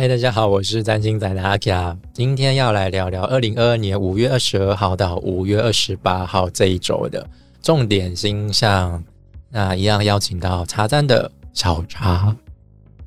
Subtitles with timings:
[0.00, 7.28] 嗨，大家好，我是占星仔的阿 K 今天要来聊聊二零二二年五月二十二号到五月二十八号这一周的
[7.60, 9.02] 重点星象。
[9.50, 12.32] 那一样邀请到茶站的小茶。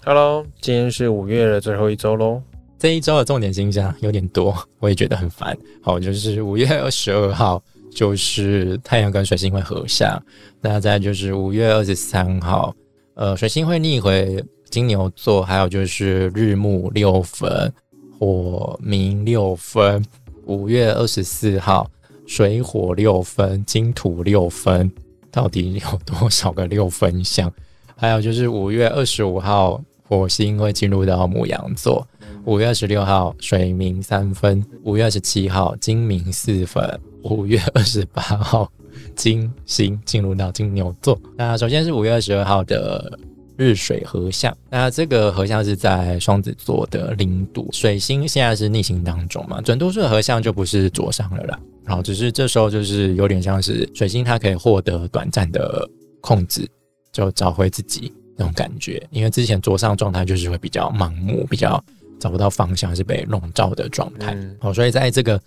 [0.03, 2.43] Hello，今天是五月的最后一周喽。
[2.77, 5.57] 这一周的重点星象有点多，我也觉得很烦。
[5.81, 10.21] 好，就是五月二十二号，就是太阳跟水星会合相。
[10.59, 12.75] 那再就是五月二十三号，
[13.13, 17.71] 呃，水星会逆回金牛座，还有就是日木六分，
[18.17, 20.03] 火明六分。
[20.45, 21.87] 五月二十四号，
[22.25, 24.91] 水火六分，金土六分，
[25.29, 27.51] 到底有多少个六分相？
[27.95, 29.79] 还有就是五月二十五号。
[30.03, 32.05] 火星会进入到母羊座，
[32.43, 38.69] 五月二十六号水明三分，五月二十七号金明四分，五月二十八号
[39.15, 41.17] 金星进入到金牛座。
[41.37, 43.17] 那首先是五月二十二号的
[43.61, 55.87] 日水合相，那这个合相是在双子座的零度，水星现在是逆行当中嘛，准度数的合相就不是左上了啦，然后只是这时候就是有点像是水星它可以获得短暂的
[56.19, 56.67] 控制，
[57.11, 58.11] 就找回自己。
[58.37, 61.83] 那种感觉，因为之前桌上状态就是会比较盲目，比较
[62.19, 64.35] 找不到方向，是被笼罩的状态。
[64.59, 65.39] 好，所以在这个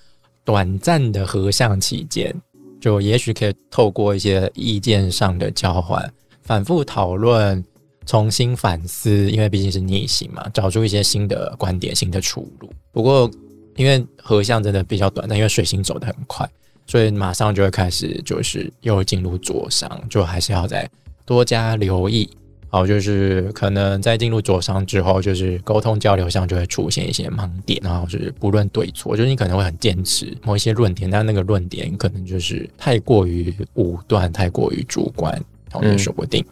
[0.45, 2.33] 短暂的合相期间，
[2.81, 6.09] 就也许可以透过一些意见上的交换，
[6.43, 7.65] 反复讨论，
[8.07, 9.31] 重新反思。
[9.31, 12.71] 因为毕竟是逆行嘛，找出一些新的观点、新的出路。
[12.93, 13.31] 不过，
[13.77, 16.49] 因为合相真的比较短，但因为水星走得很快，
[16.87, 20.89] 所以马上就会开始就是又进入左上，就还是要再
[21.25, 22.31] 多加留意。
[22.69, 35.33] 好，就是可能在进入左商之后，就是沟通交流上就会出现一些盲点，然后就是不论对错，就是你可能会很坚持某一些论点，但那个论点可能就是太过于武断，太过于主观，
[35.71, 36.45] 然后也说不定。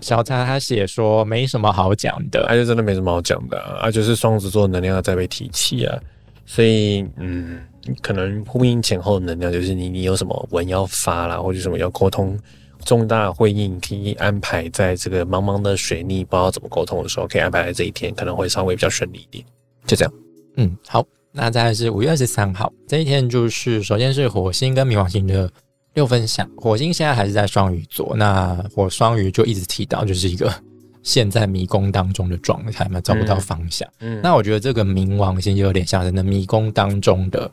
[0.00, 5.98] 小蔡他写说没什么好讲的，他就真的没什么好讲的啊，就是双子座能量在被提起啊，
[6.46, 7.60] 所以嗯，
[8.02, 12.38] 可能呼应前后能量，就是你你有什么文要发啦，或者什么要沟通。
[12.86, 19.44] 重大会议可以安排在这个茫茫的水逆不知道怎么沟通的时候，可以安排在这一天，可能会稍微比较顺利一点。
[19.84, 20.12] 就这样，
[20.56, 25.46] 嗯，好，那再来是五月二十三号这一天，就是首先是火星跟冥王星的
[25.94, 30.52] 六分相，火星现在还是在双鱼座，那火双鱼就一直提到就是一个
[31.02, 33.88] 现在迷宫当中的状态嘛，找不到方向。
[34.00, 37.50] 嗯，那我觉得这个冥王星就有点像是那迷宫当中的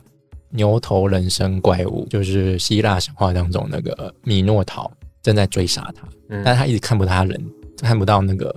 [0.50, 4.90] 牛头人身怪物，就是希腊神话当中那个米诺陶。
[5.20, 7.44] 正在追杀他，嗯但是他一直看不到他人，
[7.82, 8.54] 看不到那个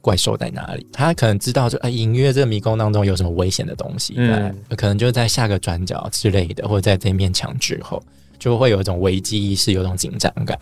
[0.00, 0.84] 怪兽在哪里。
[0.90, 8.02] 他可能知道，就哎，隐约这个迷宫当中有什么危险的东西，嗯，可能就在下个转角之类的，或者在这面墙之后，
[8.38, 10.58] 就会有一种危机意识，有种紧张感，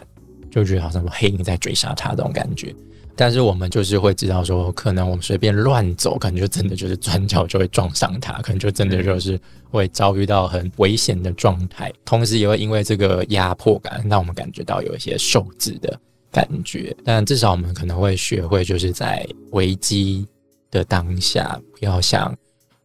[0.51, 2.75] 就觉得好像说黑影在追杀他这种感觉。
[3.19, 11.91] 但是我们就是会知道说，可能我们随便乱走，可能就真的就是转角就会撞上他，可能就真的就是会遭遇到很危险的状态。
[12.05, 15.99] 同时也会因为这个压迫感，让我们感觉到有一些受制的
[16.31, 16.95] 感觉。
[17.05, 20.27] 但至少我们可能会学会，就是在危机
[20.71, 22.37] 的当下，不要像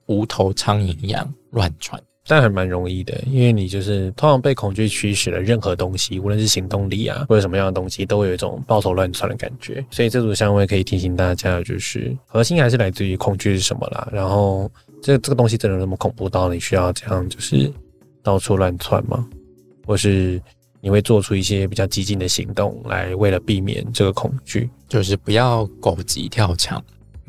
[0.06, 2.02] 无头苍蝇一样乱窜。
[2.32, 9.86] 但还蛮容易的，因为你就是通常被恐惧驱使的任何东西，无论是行动力啊，或者什么样的东西，都会有一种抱头乱窜的感觉。
[9.92, 14.08] 所以这组相位可以提醒大家，就是核心还是来自于恐惧是什么啦。
[14.14, 14.72] 然后
[15.02, 17.70] 这这个东西真的那么恐怖到你需要这样就是
[18.24, 19.28] 到处乱窜吗？
[19.86, 20.42] 或是
[20.80, 26.82] 你会做出一些比较激进的行动来为了避免这个恐惧，就是不要狗急跳墙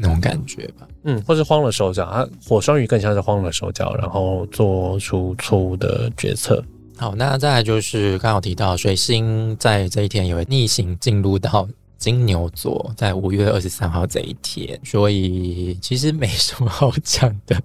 [0.03, 0.87] 那种感觉吧。
[1.05, 6.63] 嗯，或是慌了手脚啊，火双鱼更像是慌了手脚，然后做出错误的决策。
[6.97, 11.69] 好，那再来就是刚好提到水星在这一天也会逆行进入到
[11.99, 17.57] 金牛座，在五月二十三号这一天，所以其实没什么好讲的。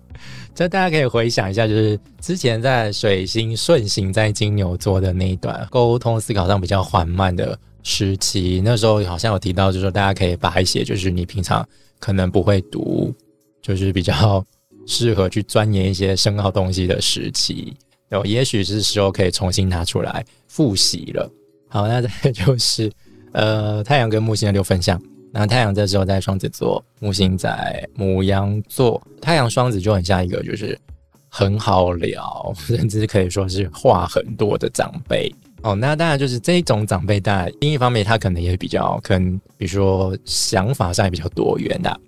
[0.55, 11.67] 就大家可以回想一下，就是之前在水星顺行在金牛座的那一段沟通思考上比较缓慢的时期，那时候好像有提到，就是说大家可以把一些就是你平常
[12.00, 13.13] 可能不会读。
[13.59, 14.46] 就是比较
[14.85, 17.76] 适合去钻研一些深奥东西的时期，
[18.08, 21.29] 然后也许是时候可以重新拿出来复习了。
[21.67, 22.90] 好，那再就是
[23.34, 25.02] 呃太阳跟木星的六分相，
[25.34, 30.79] 那太阳这时候在双子座，木星在母羊座，太阳双子就很像一个就是
[31.28, 35.29] 很好聊， 甚至可以说是话很多的长辈。
[35.61, 41.99] 哦，那当然就是这种长辈，当然另一方面他可能也比较可能，比如说想法上也比较多元的。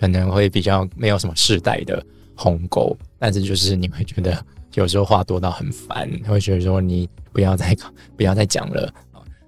[0.00, 2.00] 可能会比较没有什么世代的
[2.36, 4.40] 鸿沟，但是就是你会觉得
[4.74, 7.76] 有时候话多到很烦，会觉得说你不要再
[8.16, 8.94] 不要再讲了。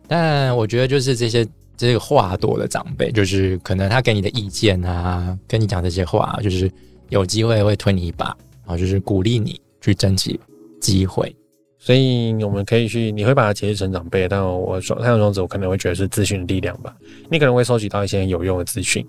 [0.08, 1.46] 但我觉得就是这些
[1.76, 6.68] 这个话多的长辈，就是可能他给你的意见啊，跟你讲这些话，就是
[7.10, 8.26] 有机会会推你一把，
[8.64, 10.40] 然后就是鼓励你去争取
[10.80, 11.32] 机会。
[11.82, 16.94] 所以我们可以去，你会把它解释成长辈，但我双太阳双子，我可能会觉得是资讯的力量吧。
[17.30, 19.04] 你可能会收集到一些有用的资讯，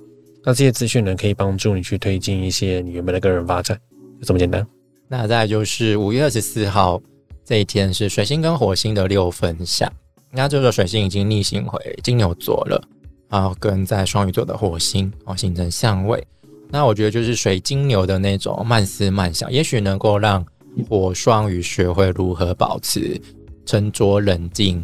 [0.45, 3.77] 那这些资讯呢，可以帮助你去推进一些你原本的个人发展，
[4.21, 4.65] 就这么简单。
[5.09, 7.01] 那再就是五月二十四号
[7.43, 9.91] 这一天是水星跟火星的六分相，
[10.31, 12.81] 那这个水星已经逆行回金牛座了，
[13.27, 16.25] 然后跟在双鱼座的火星哦形成相位。
[16.69, 20.45] 那我觉得就是水金牛的那种慢思慢想，也许能够让。
[20.87, 23.19] 火双鱼学会如何保持
[23.65, 24.83] 沉着冷静、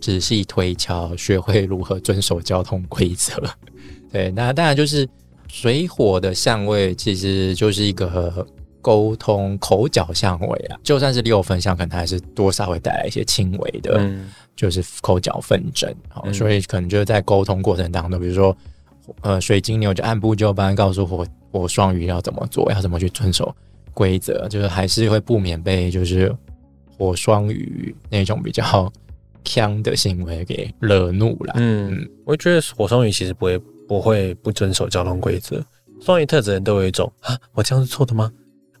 [0.00, 3.42] 仔细推敲，学会如何遵守交通规则。
[4.12, 5.08] 对，那当然就是
[5.48, 8.46] 水火的相位，其实就是一个
[8.80, 10.78] 沟通口角相位啊。
[10.82, 14.00] 就算是六分相，可能还是多少会带来一些轻微的，
[14.56, 15.94] 就是口角纷争。
[16.08, 18.56] 好，所以可能就是在沟通过程当中，比如说，
[19.20, 23.54] 呃，水晶牛就按部就班告诉火火双鱼要怎么做，要怎么去遵守。
[23.98, 26.32] 规则就是还是会不免被就是
[26.96, 28.92] 火双鱼那种比较
[29.44, 31.54] 强的行为给惹怒了。
[31.56, 33.58] 嗯，我觉得火双鱼其实不会
[33.88, 35.60] 不会不遵守交通规则，
[36.00, 38.30] 双鱼特质人都有一种啊，我这样是错的吗？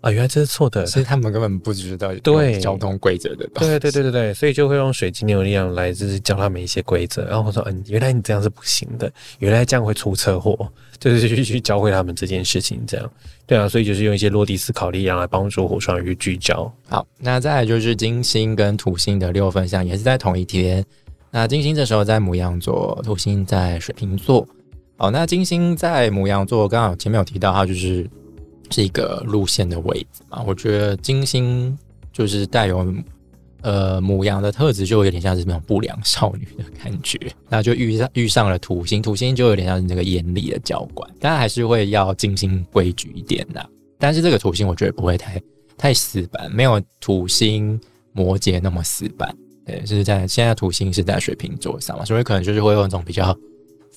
[0.00, 3.44] 啊，原来这是错的，所以他们根本不知道对交通规则的。
[3.54, 13.10] 对对对对对，所以就会用水晶牛力量来就是教他们一些规则，然后我说嗯，原来你这样是不行的，原来这样会出车祸， 就是去去教会他们这件事情，这样
[13.44, 16.72] 对啊，所以就是用一些落地思考力量来帮助火双鱼聚焦。
[16.88, 20.84] 好，那再来就是金星跟土星的六分相也是在同一天，
[21.32, 24.46] 那金星这时候在母羊座，土星在水瓶座。
[24.96, 28.08] 好，那金星在母羊座，刚好前面有提到，它就是。
[28.70, 30.42] 是一个路线的位置嘛？
[30.46, 31.76] 我觉得金星
[32.12, 32.94] 就是带有
[33.62, 37.18] 呃母羊的特质，就有点像是那种不良少女的感觉。
[37.48, 43.68] 那就遇上遇上了土星，土星就有点像是那个严厉的教官，当然还是会要精心规矩一点的。
[43.98, 45.42] 但是这个土星我觉得不会太
[45.76, 47.80] 太死板，没有土星
[48.12, 49.34] 摩羯那么死板。
[49.64, 53.36] 对，就是在现在土星是在水瓶座上嘛，所以可能就是会用一种比较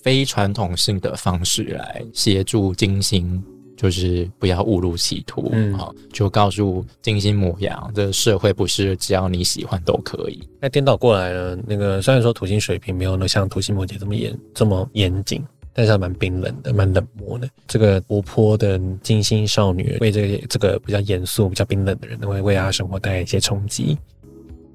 [0.03, 3.41] 非传统性的方式来协助金星。
[3.81, 10.48] 就是不要误入歧途，嗯，好，就告诉金星模样，这社会不是只要你喜欢都可以。
[10.60, 15.44] 那颠倒过来了，那个虽然说土星水平没有那像土星摩羯这么严这么严谨，
[15.74, 17.50] 但是还蛮冰冷的，蛮冷漠的。
[17.68, 23.98] 这个活泼的金星少女为这个这个比较严肃、比较冰冷的人，都会为他生活带来一些冲击，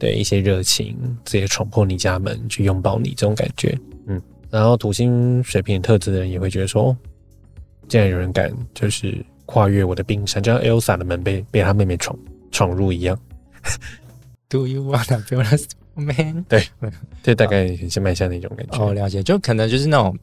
[0.01, 3.79] 对一些热情，直接闯破你家门去拥抱你这种感觉，
[4.09, 4.21] 嗯。
[4.51, 6.97] 然后土星水平特质的人也会觉得说。
[7.89, 12.19] 竟然有人敢就是跨越我的冰山，就像 Elsa 的门被被他妹妹闯
[12.51, 13.19] 闯入一样。
[14.49, 16.45] Do you wanna be a man？
[16.49, 16.65] 对，
[17.23, 18.79] 这大概很像迈向那种感觉。
[18.79, 20.17] 哦，了解，就可能就是那种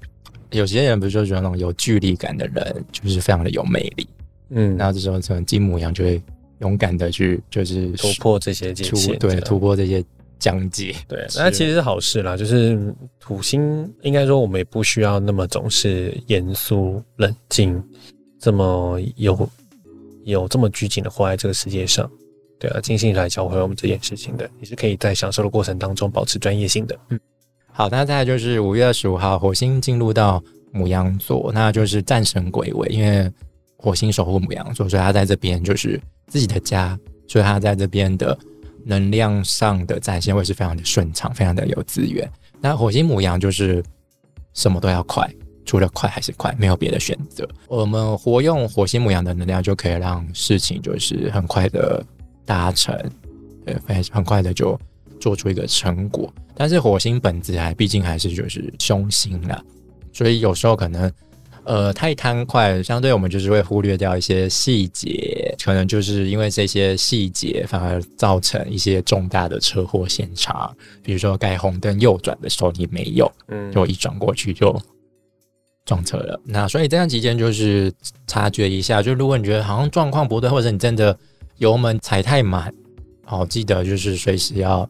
[0.52, 4.08] 有些人不是就喜欢那种有距离感的人，就是非常的有魅力。
[4.50, 6.22] 嗯，然后这时候可能金母一样就会
[6.60, 10.04] 勇敢的去就是突破这些界限，对，突破这些。
[10.44, 12.36] 讲解对，那其实是好事啦。
[12.36, 17.82] 就是土星，应该说我们也不需要那么总是严肃冷静，
[18.42, 19.50] 这么有
[20.26, 22.12] 有这么拘谨的活在这个世界上。
[22.60, 27.00] 对啊，金星来教会我们这件事情的，你是可以在享受的过程当中保持专业性的。
[27.08, 27.18] 嗯，
[27.72, 30.44] 好，那再来就是五月二十五号，火星进入到
[30.74, 33.32] 母羊座，那就是战神归位，因为
[33.78, 35.98] 火星守护母羊座，所以他在这边就是
[36.28, 38.38] 自己的家，所以他在这边的。
[38.86, 42.30] 能量上的展现会是非常的顺畅，非常的有资源。
[42.60, 43.84] 那火星母羊就是
[44.54, 45.30] 什么都要快，
[45.66, 47.48] 除了快还是快，没有别的选择。
[47.68, 52.04] 我们活用火星母羊的能量，就可以让事情就是很快的
[52.46, 52.98] 达成，
[53.66, 54.80] 对，很很快的就
[55.20, 56.34] 做出一个成果。
[56.56, 59.62] 但是火星本质还毕竟还是就是凶星啦，
[60.12, 61.12] 所以有时候可能。
[61.66, 70.76] 呃，太贪快，相对我们就是会忽略掉一些细节，可能就是因为这些细节，反而造成一些重大的车祸现场。
[71.02, 74.78] 比如说，该红灯右转的时候你没有，嗯，就一转过去就
[75.86, 76.40] 撞车了。
[76.44, 77.92] 那所以这段期间就是
[78.28, 81.18] 察觉一下，就如果你觉得好像状况不对，或者你真的
[81.58, 82.74] 油门踩太满，
[83.24, 84.90] 好，记得就是随时要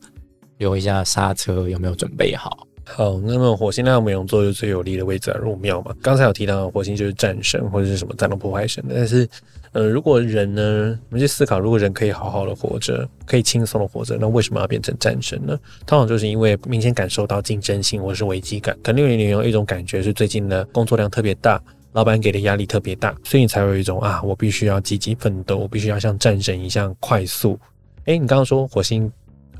[0.57, 2.67] 留一下刹车，有没有准备好。
[2.85, 5.95] 好，那么火星在母羊座就最有利的位置，入庙嘛。
[6.01, 9.27] 刚才有提到火星就是战神或者是什么战斗破坏神，但是，
[9.71, 15.57] 呃，如果人呢，我们去思考，如果人可以好好的活着，可以轻松的活着，那为什么要变成战神呢？
[15.87, 21.59] 通常就是因为明显感受到竞争性或是危机感，可能你有一种感觉是最近的工作量特别大，
[21.93, 27.57] 老板给的压力特别大，所以你才有一种啊，我必须要积极奋斗，我必须要像战神一样快速。
[28.05, 29.11] 哎，你刚刚说火星。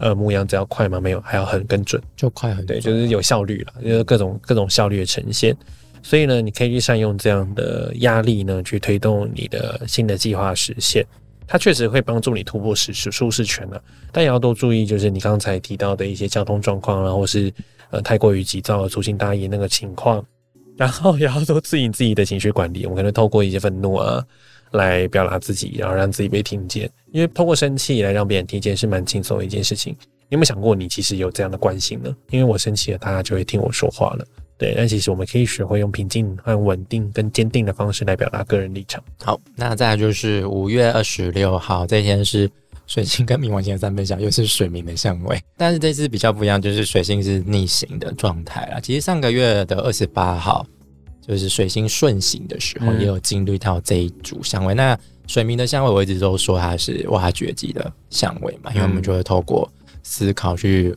[0.03, 0.99] 呃牧羊只要快吗？
[0.99, 5.55] 没有，还要很跟准，就快很对，就是有效率了，就是各种各种效率的呈现。
[6.01, 11.05] 所以呢，你可以去善用这样的压力呢，去推动你的新的计划实现。
[11.47, 13.81] 它确实会帮助你突破舒适舒适圈了，
[14.11, 17.49] 但也要多注意，就是你刚才提到的一些交通状况然后是
[17.89, 20.25] 呃太过于急躁、粗心大意那个情况。
[20.77, 24.23] 然后也要多适应自己的情绪管理，我们可能透过一些愤怒啊，
[24.71, 26.89] 来表达自己，然后让自己被听见。
[27.11, 29.95] 因为透过生气来让别人听见是蛮轻松的一件事情。
[30.29, 32.15] 你有没有想过，你其实有这样的惯性呢？
[32.31, 34.25] 因为我生气了，大家就会听我说话了。
[34.57, 39.03] 对，但其实我们可以学会用平静、和稳定、跟坚定的方式来表达个人立场。
[39.23, 42.49] 好，那再来就是五月二十六号这天是
[42.85, 45.41] 水星跟冥王星的三分相，又是水明的相位。
[45.57, 48.79] 但是这次比较不一样，就是水星是逆行的状态啦。
[48.79, 50.65] 其实上个月的二十八号，
[51.25, 54.73] 就是水星顺行的时候，也有经历到这一组相位。
[54.73, 54.97] 那
[55.27, 59.71] 水明的相位，我一直都说它是挖掘机的相位嘛，因为我们就会透过
[60.03, 60.95] 思考去。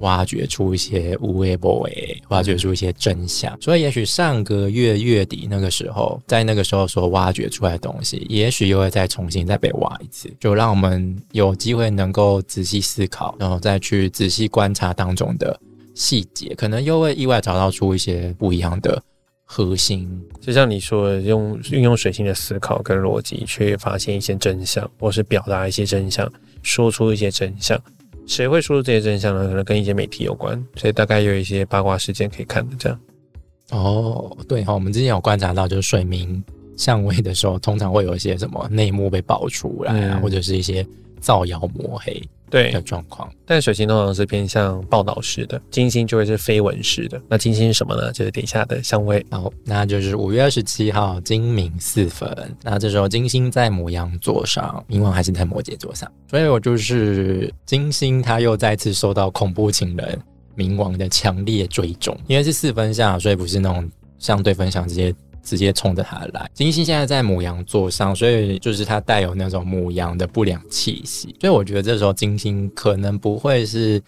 [0.00, 3.56] 挖掘出一些无谓不为，挖掘出一些真相。
[3.60, 15.58] 所以，也许上个月月底那个时候，在那个时候所挖掘出来的东西，也许又会再重新再被挖一次，就让我们有机会能够仔细思考，然后再去仔细观察当中的
[15.94, 19.02] 细节，可能又会意外找到出一些不一样的
[19.44, 20.08] 核心。
[20.40, 26.30] 就像你说的，用运用水星的思考跟逻辑，去发现一些真相，或是表达一些真相，
[26.62, 27.80] 说出一些真相。
[28.28, 29.48] 谁会说出这些真相呢？
[29.48, 33.00] 可能跟一些媒体有关，所以大概有一些八卦事件可以看的这样。
[33.70, 36.42] 哦，对哈，我们之前有观察到，就是水明
[36.76, 40.86] 相位的时候，通常会有一些什么内幕被爆出来啊，或者是一些
[41.20, 42.22] 造谣抹黑。
[42.50, 47.20] 对的状况，但水星通常是偏向报道式的，金星就会是绯闻式的。
[47.28, 48.12] 那金星是什么呢？
[48.12, 49.24] 就是底下的相位。
[49.30, 52.56] 好，那就是五月二十七号，金明四分。
[52.62, 60.18] 那这时候金星在摩羊座上，冥王还是在摩羯座上，所以我就是金星，他又再次受到恐怖情人
[60.56, 63.88] 冥王的强烈追踪，因为是四分相，所以不是那种
[64.18, 65.14] 相对分相直接。
[65.48, 66.50] 直接冲着他来。
[66.52, 71.34] 金星现在在母羊座上，所以就是它带有那种母羊的不良气息。
[71.40, 73.98] 所以我觉得这时候金星可能不会是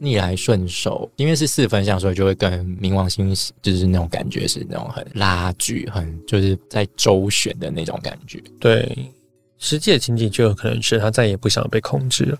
[0.00, 8.42] 逆来顺受，因为是四分相，所以就会跟冥王星就是那种感觉是那种很拉锯、很就是在周旋的那种感觉。
[8.58, 9.12] 对，
[9.58, 12.38] 实际的情景就有可能是她再也不想被控制了。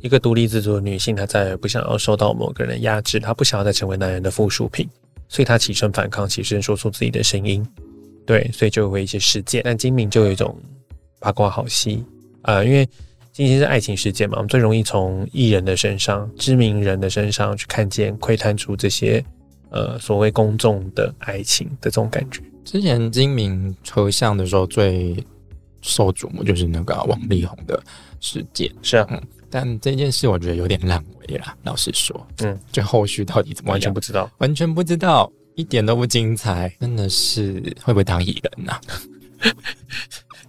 [0.00, 4.88] 一个独立自主的女性，她再也不想要受到某个人的压制，她不想要再成为男人的附属品。
[5.28, 7.66] 所以他起身反抗，起身说出自己的声音，
[8.24, 9.62] 对，所以就会一些事件。
[9.64, 10.56] 但金明就有一种
[11.18, 12.04] 八卦好戏
[12.42, 12.88] 啊，因为
[13.32, 19.22] 金星是爱情事件嘛，我们最容易从艺人的身上、知名人的身上去看见、窥探出这些
[19.70, 22.40] 呃所谓公众的爱情的这种感觉。
[22.64, 25.16] 之前金明抽象的时候，最
[25.82, 27.82] 受瞩目就是那个王力宏的
[28.20, 29.22] 事件，是啊。
[29.50, 38.80] 但这件事我觉得有点烂尾了，老实说，嗯，就后续到底怎么完全不知道，完全不知道，一点都不精彩，真的是会不会当艺人呐？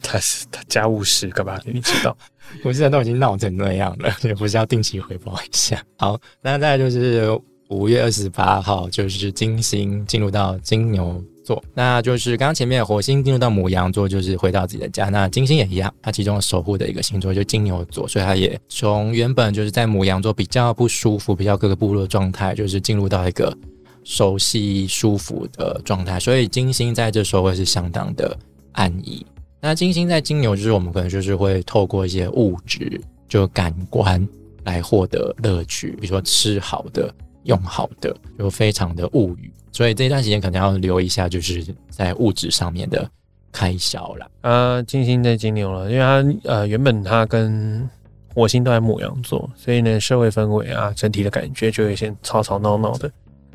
[0.02, 1.60] 他是他家务事干嘛？
[1.66, 2.18] 你知道，
[2.64, 5.84] 我现在都已经闹成那样了， 也不是要定期回报一下。
[5.98, 7.30] 好，那再就是
[7.70, 11.22] 五月二十八号，就是金星进入到金牛。
[11.48, 15.08] 座，那就是刚刚前面火星进入到母羊座，就是回到自己的家。
[15.08, 23.58] 那金星也一样，它其中守护的一个星座就金牛座，所以它也从原本就是在母羊座比较不舒服、比较各个部落状态，就是进入到一个
[24.04, 26.20] 熟悉、舒服的状态。
[26.20, 28.38] 所以金星在这时候会是相当的
[28.74, 29.26] 安逸。
[29.62, 33.00] 那金星在金牛，就是我们可能就是会透过一些物质，
[33.30, 34.28] 就感官
[34.66, 37.10] 来获得乐趣，比如说吃好的、
[37.44, 39.52] 用好的，就非常的物欲。
[39.72, 43.10] 所以这段时间可能要留一下，就是在物质上面的
[43.52, 44.32] 开销了。
[44.42, 46.00] 啊，金星在金牛了，因为
[46.44, 47.88] 它呃原本它跟
[48.34, 53.12] 火星都在牧羊座，所以呢社会氛围啊整体的感觉就有些吵吵闹闹的。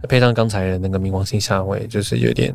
[0.08, 2.52] 配上刚才的那个冥王星下位，就是有点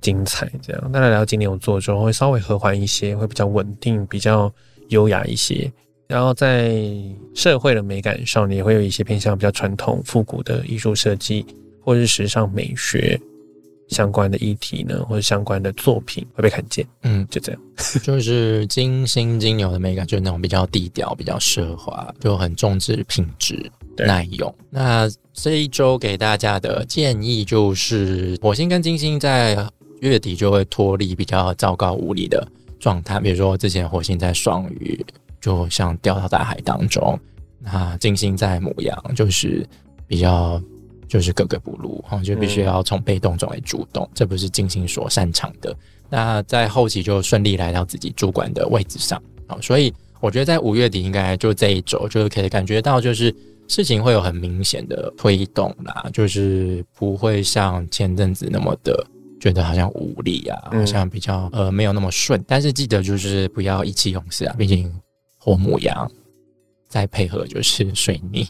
[0.00, 0.50] 精彩。
[0.62, 4.50] 这样，那来到金牛座之后会稍微和缓一些，会比较稳定，比较
[4.88, 5.70] 优雅一些。
[6.12, 6.74] 然后在
[7.34, 11.44] 社会的美感上，也会有一些偏向比较传统复古的艺术设计。
[11.84, 13.20] 或是时尚美学
[13.88, 16.86] 相关的议题呢，或者相关的作品会被看见。
[17.02, 17.60] 嗯，就这样，
[18.04, 24.54] 就是金星金牛的美感，就是那种比较低调、比较奢华，就很重视品质、耐用。
[24.70, 29.68] 那这一周给大家的建议就是，火星跟金星在
[30.02, 32.46] 月底就会脱离比较糟糕无力的
[32.78, 35.04] 状态，比如说之前火星在双鱼，
[35.42, 37.14] 就像掉到大海当中；
[37.58, 39.68] 那金星在母羊，就是
[40.06, 40.58] 比较。
[41.08, 45.76] 就是格格不入，哈，就必须要从被动转为主动，这不是金星所擅长的。
[46.08, 53.34] 那在后期就顺利来到自己主管的位置上，好，所以我觉得在五月底应该就这一周，就是可以感觉到就是
[53.68, 59.06] 事情会有很明显的推动啦，就是不会像前阵子那么的
[59.38, 62.42] 觉得好像无力啊，嗯好像比较呃没有那么顺。
[62.48, 64.90] 但是记得就是不要意气用事啊，毕竟
[65.44, 66.08] 火母羊
[66.88, 68.46] 再配合就是水逆，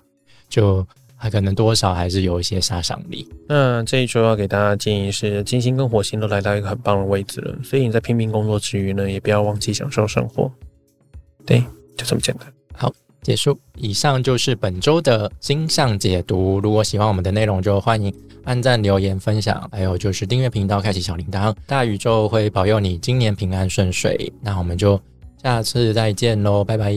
[0.46, 3.26] 就还可能多少还是有一些杀伤力。
[3.48, 10.52] 那这一周要给大家的建议是，金星跟火星都来到一个很棒的位置了，所以你在拼命工作之余呢，也不要忘记享受生活。
[11.46, 11.60] 对，
[11.96, 12.52] 就这么简单。
[12.74, 16.60] 好结束，以上就是本周的星象解读。
[16.60, 21.56] 如果喜欢我们的内容，就欢迎按赞、留言、分享，还有就是订阅频道、开启小铃铛。
[21.66, 24.30] 大宇宙会保佑你今年平安顺遂。
[24.42, 25.00] 那我们就
[25.42, 26.92] 下次再见喽，拜拜，